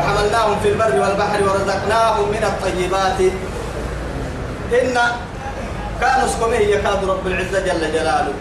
[0.00, 3.20] وحملناهم في البر والبحر ورزقناهم من الطيبات.
[4.72, 4.96] إن
[6.00, 8.32] كانوا سكمه يكاد رب العزة جل جلاله.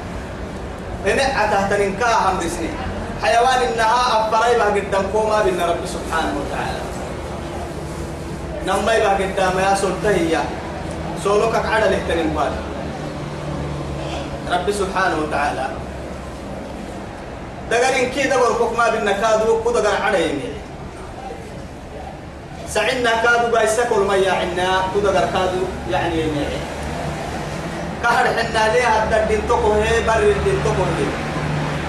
[1.08, 2.78] إن أتهت ننكاهم بسنين.
[3.24, 4.30] حيوان إنها
[4.76, 6.82] قدام كوما بإن رب سبحانه وتعالى.
[8.68, 10.44] نما يبقى قدام يا سلطة
[11.24, 12.36] سولوكك على الاهتنين
[14.52, 15.68] رب سبحانه وتعالى.
[17.72, 20.54] دقرين كي دقر كوكما بالنكادو كدقر على يمين
[22.74, 26.50] سعنا كادو بايسكول ما يعنا كدقر كادو يعني يمين
[28.04, 30.88] كهر حنا ليه هذا الدين تقوه بر الدين تقوه.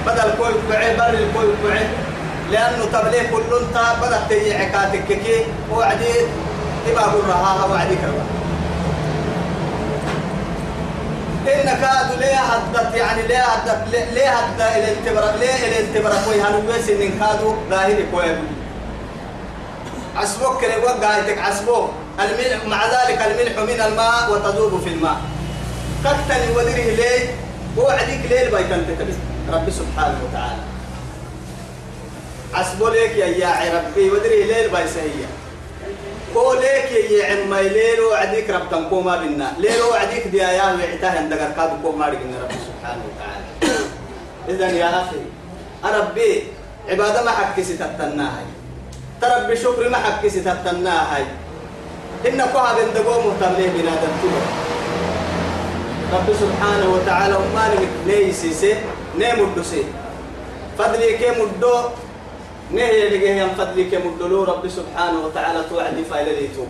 [0.06, 1.86] بدل كوي كوعي بر الكوي كوعي
[2.50, 6.12] لأنه تبليه كل انت بدأت تيجي عكاتك كي وعدي
[6.88, 8.24] إبا برها وعدي كربا.
[11.54, 17.18] إنك هذا ليه هدت يعني ليه هدت ليه هدت الانتبار ليه الانتبار كوي هنويس إن
[17.20, 18.36] كادو ظاهر كوي
[20.16, 25.16] عسبوك كده وقعتك عسبوك الملح مع ذلك الملح من الماء وتذوب في الماء.
[26.04, 27.34] قتل ودره ليه
[27.76, 29.14] وعديك ليه بايكن تكبس
[29.52, 30.62] رب سبحانه وتعالى.
[32.54, 35.28] عسبو ليك يا يا ربي ودره ليه بايسهيه
[36.34, 41.70] قولك يا عم ليل وعديك رب تنقوما بنا ليل وعديك دي يا وعتاه عندك كاد
[41.82, 43.46] كوما رجنا رب سبحانه وتعالى.
[44.48, 45.20] اذا يا أخي
[45.84, 46.42] ربي
[46.88, 48.59] عبادة ما حكي ستتناهي.
[49.20, 51.24] تربي شكر ما حكي ستتناهي
[52.28, 54.42] إن كوها بندقو مهتم ليه بنادم تبا
[56.12, 58.74] رب سبحانه وتعالى وما نمت سي
[59.18, 59.84] نيم الدسي
[60.78, 61.74] فضلي كي مدو
[62.70, 66.64] نهي اللي جه ينفضلي كي مدلو رب سبحانه وتعالى توعدي فايلة ليتو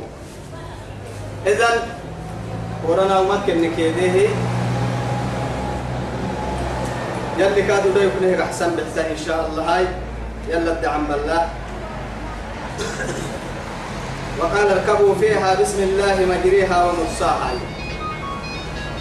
[1.47, 1.79] إذن
[2.89, 4.29] ورنا ومكن نكيده
[7.39, 9.87] يلي كادوا ده يكون أحسن بحسن إن شاء الله هاي.
[10.49, 11.49] يلا الدعم بالله
[14.41, 17.53] وقال اركبوا فيها بسم الله مجريها ومرساها.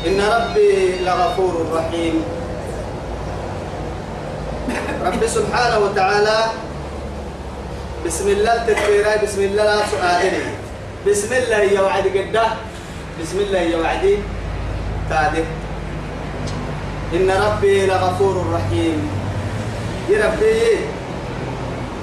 [0.08, 2.24] إن ربي لغفور رحيم.
[5.06, 6.40] رب سبحانه وتعالى
[8.06, 10.44] بسم الله التكبير بسم الله لا سؤالي
[11.08, 12.48] بسم الله يا وعد قده
[13.22, 14.16] بسم الله يا وعدي
[15.10, 15.44] تعدي
[17.16, 19.00] إن ربي لغفور رحيم.
[20.10, 20.78] يا ربي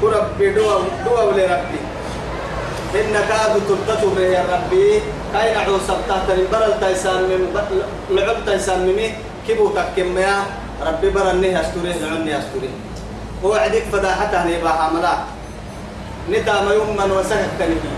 [0.02, 1.80] وربي دوا دوا لربي
[2.96, 5.02] إن كاد تلتتو يا ربي.
[5.32, 7.50] كاين عوسب تحت البرل تيسان من
[8.10, 9.12] لعب تيسان ممي
[9.46, 10.46] كيبو تكيم يا
[10.80, 12.70] ربي برني أستوري نعني أستوري
[13.44, 15.14] هو عديك فداحته نبا حملا
[16.30, 17.90] نتا ما يمن وسهك تنبي.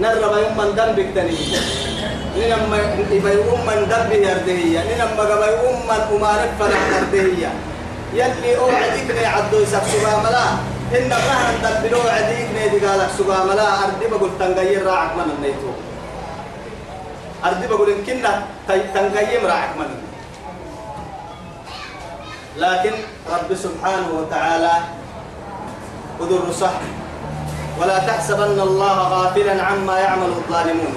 [0.00, 1.56] نرى ما يمن دنبك تنبي.
[2.36, 2.76] ننما
[3.10, 4.80] إبا يمن دنبي يردهية.
[4.88, 7.50] ننما قبا يمن أمارك فرح يردهية.
[8.14, 10.46] يلي أوعدك نعدو يسك سباملا
[10.94, 15.72] إن رهن دبلو عديك نيدي قالك سباملا أردي بقول تنغير راعك من النيتو
[17.44, 19.90] أردي بقول إن كنا تنغير راعك من
[22.56, 22.92] لكن
[23.32, 24.72] رب سبحانه وتعالى
[26.20, 26.80] قدر صح
[27.80, 30.94] ولا تحسبن الله غافلا عما يعمل الظالمون.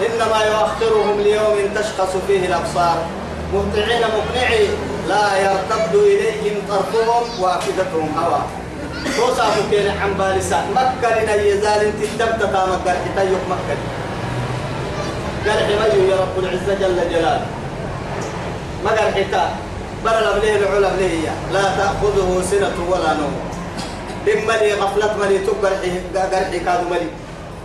[0.00, 3.06] إنما يؤخرهم ليوم تشخص فيه الأبصار.
[3.54, 4.68] مهطعين مقنعي
[5.08, 8.40] لا يرتد إليهم طرفهم وأفئدتهم هوى
[9.16, 12.90] توسع مكين عن بالسان مكة لنا يزال انت الدبتة مكة.
[12.90, 13.76] حتى مكة.
[15.46, 17.46] قال حمي يا رب العزة جل جلاله.
[18.84, 19.48] ما قال حتى
[20.04, 21.28] بل الأبليه العلا بليه.
[21.52, 23.34] لا تأخذه سنة ولا نوم.
[24.26, 27.08] بملي غفلة ملي تقرحي قرحي كادو ملي.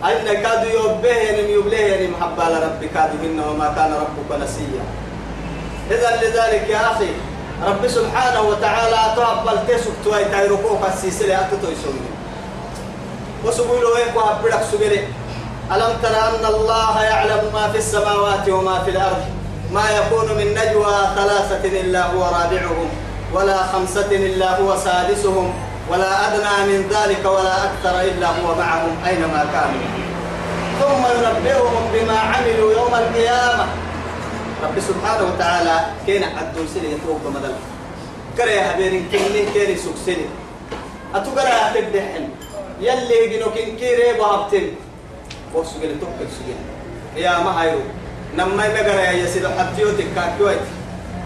[0.06, 3.16] أين كادو يوبيه يعني يبليه يعني محبة لربي كادو.
[3.24, 4.84] إنه ما كان ربك نسيا.
[5.90, 7.10] إذا لذلك يا أخي
[7.66, 12.08] رب سبحانه وتعالى تقبل تسك توي تيركوك السيسلة أتتو يسوني
[13.44, 15.00] وسبيلو هيك وأبدك سبيلي
[15.72, 19.22] ألم ترى أن الله يعلم ما في السماوات وما في الأرض؟
[19.72, 22.88] ما يكون من نجوى ثلاثة إلا هو رابعهم
[23.32, 25.54] ولا خمسة إلا هو سادسهم
[25.90, 29.86] ولا أدنى من ذلك ولا أكثر إلا هو معهم أينما كانوا.
[30.80, 33.66] ثم ينبئهم بما عملوا يوم القيامة.
[34.62, 35.76] رب سبحانه وتعالى
[36.06, 37.54] كين عدو سنة يتوقع مدل
[38.36, 40.26] كري هبيرين كيني كيري سكسني
[41.14, 42.28] أتوقع تبدحن
[42.80, 44.66] يلي يجنو كين كيري بهبتن
[45.54, 46.60] وسجل توكل سجل
[47.16, 47.80] يا ما هيرو
[48.36, 50.64] نما مغرا يا سيدو حتيو تكاكويت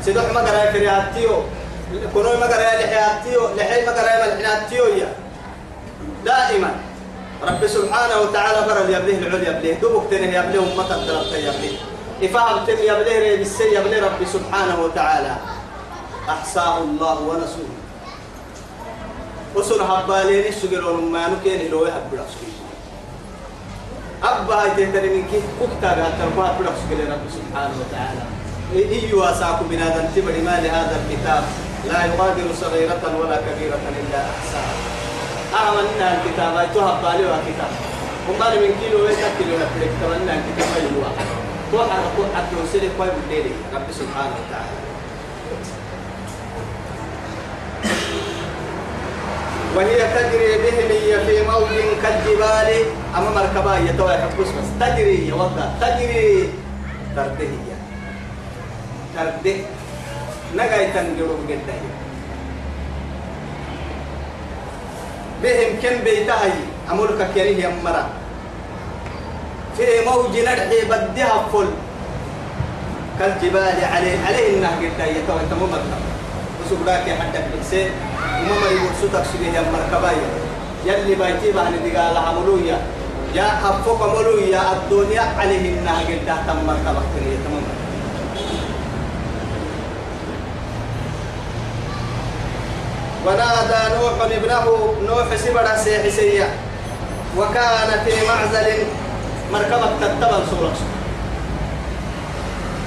[0.05, 1.43] سيدو مغرا يا كري حتيو.
[2.15, 3.43] كونو مغرا يا لحي حتيو.
[3.57, 5.11] لحي مغرا يا لحي حتيو يا.
[6.25, 6.71] دائما.
[7.43, 9.75] رب سبحانه وتعالى برا يبليه العليا يبليه.
[9.75, 15.37] دوبك تنه يبليه أمة الدرب يبليه إفهم تم يبليه ري بالسي يبليه رب سبحانه وتعالى.
[16.29, 17.71] أحصاه الله ونسوه
[19.55, 22.53] وصل هبالين السجلون ما نكين لو يحب رسول
[24.23, 28.23] أبا هاي منك كتا قالت تربها برسول رب سبحانه وتعالى.
[28.75, 31.45] إيوا واساكم بنادم تبري ما لهذا الكتاب.
[31.89, 34.75] لا يغادر صغيرة ولا كبيرة إلا أحساها.
[35.55, 37.73] أعملنا الكتاب أي تهب بالي وكتاب
[38.29, 41.44] وما من كيلو ويتكيلو نفلك تمنى الكتاب أيوا توحى
[42.37, 44.79] حتى وسيلي قوي بالليل رب سبحانه وتعالى
[49.77, 52.69] وهي تجري بهم في موج كالجبال.
[53.17, 56.49] أما مركبا يتوى بس بس تجري يوضع تجري.
[57.17, 57.75] ترده هي
[59.17, 59.57] ترده
[60.55, 61.77] نجاي تنجرب جدا
[65.43, 66.53] بهم كم بيتهي.
[66.91, 68.05] أمرك كريه يمرا
[69.77, 71.67] في موج نرحي بدها فل
[73.19, 75.71] كالجبال عليه عليه النهج جدا يتوى تمام
[76.61, 77.91] وسبراك حتى بحسين
[78.43, 80.29] وما ما سوتك سبيه مركبايا
[80.87, 82.79] يلي بيتي بهن دقال عملويا
[83.35, 87.03] يا حفوك ملويا الدنيا عليه النهج جدا تم مركبة.
[87.15, 87.65] كريه تمام
[93.27, 96.49] ونادى نوح ابنه نوح سبرا سيحسيا
[97.39, 98.67] وكان في معزل
[99.55, 100.73] مركبة تتبع سورة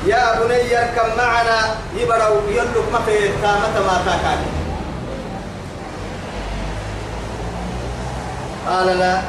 [0.08, 1.60] يا بني اركب معنا
[1.98, 2.42] يبرو
[2.94, 4.40] ما في تامة ما تاكاك
[8.68, 9.22] قال لا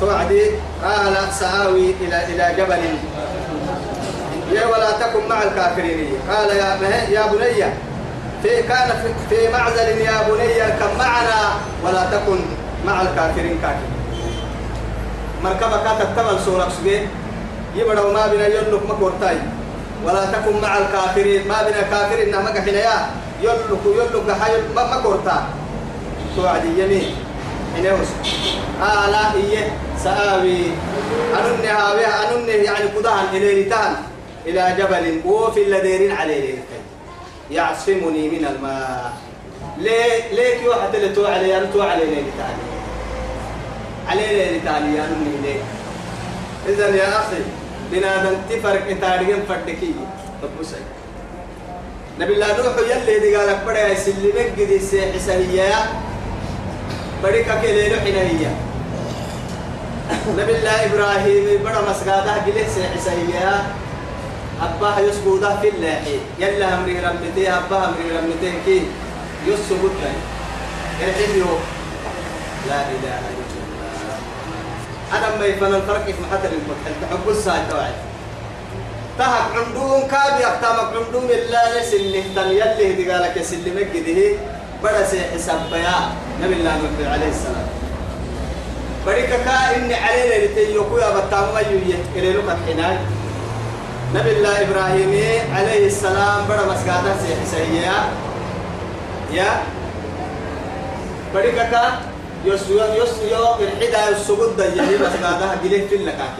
[0.00, 0.50] توعدي.
[0.84, 2.82] قال سآوي إلى إلى جبل.
[4.52, 6.12] يا ولا تكن مع الكافرين.
[6.30, 6.78] قال يا
[7.10, 7.64] يا بني
[8.42, 11.40] في كان في, معزل يا بني اركب معنا
[11.84, 12.38] ولا تكن
[12.86, 13.97] مع الكافرين كافر
[15.44, 17.08] مركبة كانت تمن سورة سجين
[17.76, 19.38] يبرو ما بين يلك ما كورتاي.
[20.04, 21.48] ولا تكن مع الكافرين.
[21.48, 23.10] ما بين الكافرين نعم حنيا
[23.42, 25.46] يلك يلك حي ما ما كورتا.
[26.36, 27.14] توعد يمين.
[27.76, 28.08] حنيوس
[28.82, 29.70] آه لا هي
[30.04, 30.62] سآوي.
[31.38, 33.92] أنني هاوي أنني يعني قدان إلى رتان
[34.46, 36.54] إلى جبل وفي الذين عليه
[37.50, 39.12] يعصمني من الماء.
[39.78, 42.22] ليه ليه كيو حتى لتو علي أنا تو علي ليه
[44.08, 45.60] تاني علي ليه تاني أنني ليه
[46.68, 47.42] إذا يا أخي
[47.92, 49.94] بنادم تفرق إتاريهم فردكي.
[50.42, 50.76] تبوسي
[52.20, 55.74] نبي الله نوح يلي دي قالك بڑا يسلمك قدي سيحسهية
[57.22, 58.52] بڑي كاكي حنهية
[60.38, 63.62] نبي الله إبراهيم بڑا مسقادة قلي سيحسهية
[64.62, 68.82] أباه يسقوده في الله يلا أمري رمتي أباه أمري رمتي كي.
[69.46, 70.12] يسقود لي
[71.08, 71.46] الحين
[72.68, 73.47] لا إله إلا
[75.12, 77.92] أنا ما يفعل الفرق في محل المكان تحب الساعة توعد.
[79.18, 84.36] تهك عندهم كابي أكتامك عندهم إلا نسل تن يلي دي قالك يسلمك دي
[84.84, 85.98] بدا سي حساب بيا.
[86.42, 87.66] نبي الله نبي عليه السلام.
[89.06, 92.98] بريك كا إني علينا لتيوكو يا بتام ما يويه إلى لك الحنان
[94.14, 95.12] نبي الله إبراهيم
[95.54, 97.94] عليه السلام بدا مسجدا سي حسيا
[99.32, 99.62] يا.
[101.34, 102.00] بريك كا
[102.44, 106.36] يسوع يسوع الحدا السجود ده يلي بس بعدها جليه في اللكاك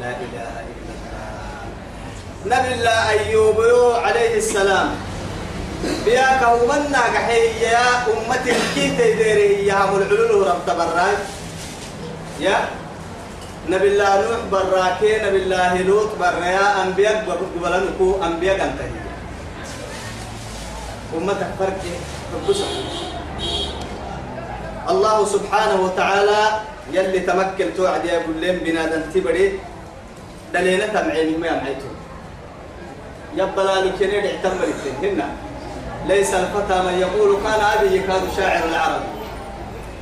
[0.00, 2.60] لا إله إلا الله.
[2.60, 3.60] نبي الله أيوب
[4.04, 4.90] عليه السلام.
[6.04, 11.18] بياك ومنا قحي يا أمتي كيف تديري يا هم العلول رب تبراك
[12.40, 12.68] يا
[13.68, 19.00] نبي الله نوح براكي نبي الله لوط برا أنبياء قبلنكو أنبياء أنتهي
[21.16, 21.82] أمتك فرق
[22.34, 22.70] ربسك
[24.88, 26.42] الله سبحانه وتعالى
[26.92, 29.58] يلي تمكن توعد يا بلين بنادم تبري
[30.54, 31.90] دليلة معين ما يمعيتو
[33.36, 34.68] يبلا لكنير اعتمر
[35.02, 35.28] هنا.
[36.08, 39.02] ليس الفتى من يقول كان أبي يكاد شاعر العرب.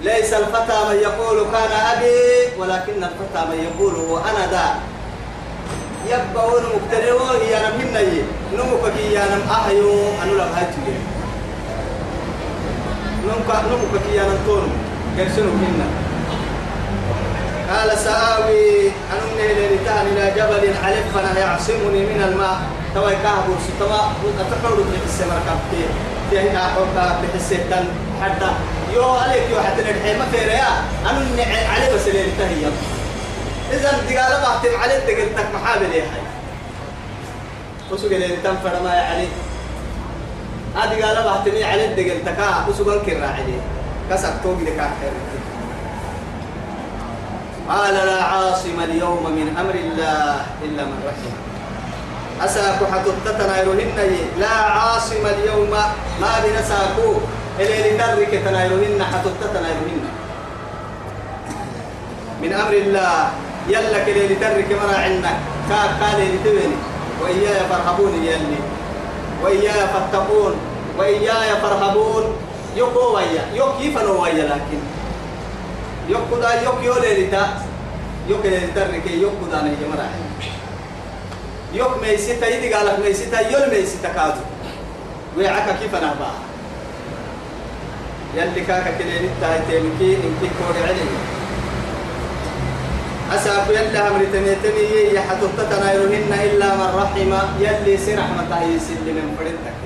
[0.02, 2.16] ليس الفتى من يقول كان أبي
[2.58, 4.68] ولكن الفتى من يقول هو أنا ذا.
[6.06, 7.88] يبقى ون مبتلو هي أنا من
[8.52, 11.13] نمك يا نم أحيو أنا لم هايتو
[13.26, 14.68] نمك نمك يا نم تون
[15.18, 15.88] قرسنو منا.
[17.70, 22.58] قال سآوي أنني لنتان إلى جبل علفنا يعصمني من الماء.
[22.94, 24.00] توا كهب ستما
[24.40, 25.84] أتقرب في السمر كابتي
[26.30, 27.88] في هنا حوكا بحسيتان
[28.22, 28.50] حتى
[28.94, 30.70] يو عليك يو حتى نرحي ما في ريا
[31.10, 32.70] أنني علي بس اللي انتهي
[33.72, 36.22] إذا دقالة بحتم علي دقلتك محابل يا حي.
[37.90, 39.26] وسوق اللي تنفر ما يعني.
[40.74, 42.38] هذه قال بحتمي علي دقلتك
[42.68, 43.60] وسوق الكرا عليه
[44.10, 44.90] كسر توقي لك
[47.68, 51.32] قال لا عاصم اليوم من أمر الله إلا من رحم
[52.44, 53.62] أساك حتى تتنا
[54.38, 55.70] لا عاصم اليوم
[56.20, 57.20] ما بنساكو
[57.58, 60.04] لترك تنايرهن حتى تنايرهن
[62.42, 63.28] من أمر الله
[63.68, 65.36] يلا كده لترك مرا عندك
[65.68, 66.76] كاب كان لتبني
[67.22, 68.73] وإياي فرهبون يلي
[69.44, 70.54] وإياي فاتقون
[70.98, 72.24] وإياي فرهبون
[72.76, 74.80] يقو ويا يق يفنوا ويا لكن.
[76.08, 77.44] يق دا يق يولي لتا.
[78.28, 80.08] يق لترك يق دا نيجي مرا.
[81.74, 84.40] يق ميسيتا يدي قالك ميسيتا يول ميسيتا كادو.
[85.36, 86.38] ويعك كيف أنا بقى
[88.36, 91.33] يلي كاكا كده نتا تيمكي إنكي كوري عليه
[93.32, 99.78] أساف يلا أمر تميتني يحتط تنايرهن إلا من رحم يلي سي رحمة يسل من فرنتك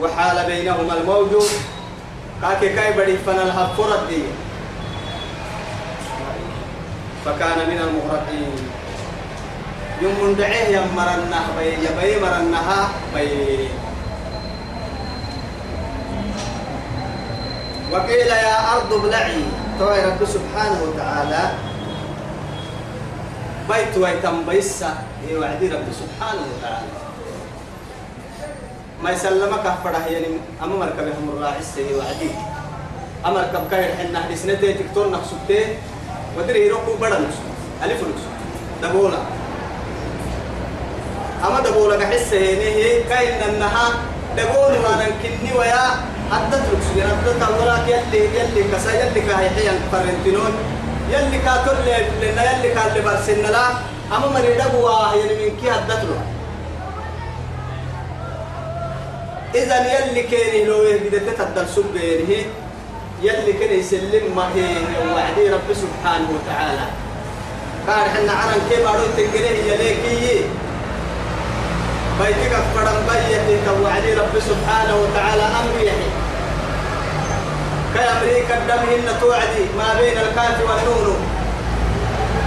[0.00, 1.44] وحال بينهما الموج.
[2.42, 4.22] كاكي كاي بدي فنالها فرد دي
[7.24, 8.52] فكان من المغرقين.
[10.02, 13.68] يوم دعيه يمرنها بي يبي مرنها بي
[17.94, 19.42] وقيل يا أرض ابلعي.
[19.78, 21.42] توي رب سبحانه وتعالى.
[23.70, 24.90] بيت ويتم بيسا.
[25.30, 26.90] يوعدي رب سبحانه وتعالى.
[29.02, 30.26] ما يسلمك أفرح يعني
[30.62, 32.30] أما مركبهم الراعي السي وعدي.
[33.26, 35.78] أما مركب كاير حنا حديثنا تكتور نقصته
[36.38, 37.38] ودري يروكو بڑا نقص
[37.82, 38.24] ألف نقص
[38.82, 39.18] دبولا.
[41.46, 43.02] أما دبولا كحس هي.
[43.02, 43.86] كاين أنها
[44.36, 46.13] دبول ما نكني ويا.
[46.32, 50.52] حتى تركس حتى تمرك يلي يلي كسا يلي كهي حيان فرنتينون
[51.10, 51.76] يلي كاتل
[52.22, 53.66] لنا يلي كالي برسن لا
[54.16, 56.20] أما مريد أبوا يلي من كي حدت له
[59.54, 62.44] إذا يلي كيني لو يهدي تتدل سبينه
[63.22, 64.66] يلي كان يسلم ما هي
[65.14, 66.86] وعدي رب سبحانه وتعالى
[67.86, 70.44] كان حنا عرن كيف أروي تنقله يليكي
[72.20, 75.90] بيتك فرم بيتي توعدي رب سبحانه وتعالى أمر
[77.94, 81.16] يحي كأمريكا الدمهن توعدي ما بين الكاف والنون.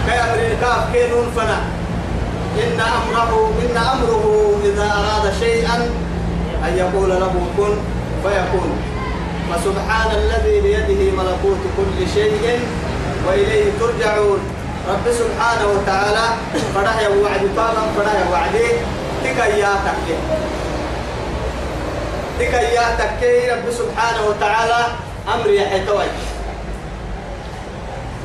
[0.08, 1.60] كأمر الكاف كينون فنا.
[2.58, 5.90] إن أمره إن أمره إذا أراد شيئا
[6.68, 7.78] أن يقول له كن
[8.24, 8.72] فيكون.
[9.52, 12.60] فسبحان الذي بيده ملكوت كل شيء
[13.28, 14.40] وإليه ترجعون.
[14.90, 16.26] رب سبحانه وتعالى
[16.76, 18.68] فرح وعد طالا فرح وعدي
[19.24, 20.18] تكيا تكي.
[22.40, 24.86] تكيا تكي رب سبحانه وتعالى
[25.34, 26.06] أمر يحيى توي.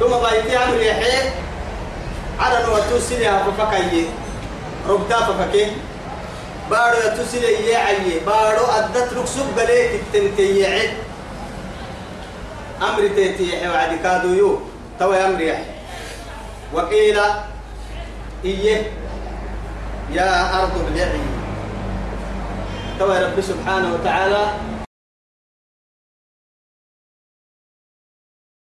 [0.00, 1.30] ثم بايتي أمر يحيى
[2.40, 4.06] على نوتوسيلها ففكي
[4.88, 5.66] ربتا ففكي
[6.70, 10.90] بارو يتوسيلي يعي بارو أدت ركسوب قليك التنتي يعد
[12.82, 14.60] أمر تيتي يحيى وعد كادو يو.
[14.98, 15.64] توي أمر يحيى
[16.72, 17.18] وقيل
[18.44, 18.82] إيه
[20.12, 21.20] يا أرض ابلعي
[22.98, 24.44] توي رب سبحانه وتعالى